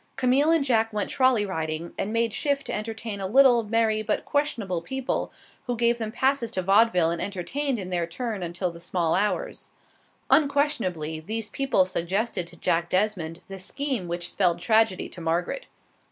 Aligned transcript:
Camille 0.15 0.49
and 0.49 0.65
Jack 0.65 0.91
went 0.91 1.11
trolley 1.11 1.45
riding, 1.45 1.93
and 1.95 2.11
made 2.11 2.33
shift 2.33 2.65
to 2.65 2.73
entertain 2.73 3.21
a 3.21 3.27
little, 3.27 3.61
merry 3.61 4.01
but 4.01 4.25
questionable 4.25 4.81
people, 4.81 5.31
who 5.67 5.77
gave 5.77 5.99
them 5.99 6.11
passes 6.11 6.49
to 6.49 6.63
vaudeville 6.63 7.11
and 7.11 7.21
entertained 7.21 7.77
in 7.77 7.89
their 7.89 8.07
turn 8.07 8.41
until 8.41 8.71
the 8.71 8.79
small 8.79 9.13
hours. 9.13 9.69
Unquestionably 10.31 11.19
these 11.19 11.49
people 11.51 11.85
suggested 11.85 12.47
to 12.47 12.55
Jack 12.55 12.89
Desmond 12.89 13.41
the 13.47 13.59
scheme 13.59 14.07
which 14.07 14.31
spelled 14.31 14.59
tragedy 14.59 15.07
to 15.07 15.21
Margaret. 15.21 15.67